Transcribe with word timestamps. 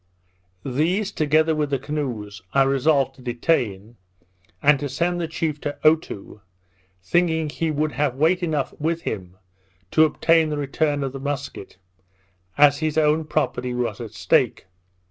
These, 0.65 1.11
together 1.11 1.53
with 1.53 1.69
the 1.69 1.77
canoes, 1.77 2.41
I 2.55 2.63
resolved 2.63 3.13
to 3.17 3.21
detain, 3.21 3.97
and 4.59 4.79
to 4.79 4.89
send 4.89 5.21
the 5.21 5.27
chief 5.27 5.61
to 5.61 5.77
Otoo, 5.87 6.39
thinking 7.03 7.49
he 7.51 7.69
would 7.69 7.91
have 7.91 8.15
weight 8.15 8.41
enough 8.41 8.73
with 8.79 9.03
him 9.03 9.37
to 9.91 10.05
obtain 10.05 10.49
the 10.49 10.57
return 10.57 11.03
of 11.03 11.13
the 11.13 11.19
musket, 11.19 11.77
as 12.57 12.79
his 12.79 12.97
own 12.97 13.25
property 13.25 13.75
was 13.75 14.01
at 14.01 14.13
stake. 14.15 14.65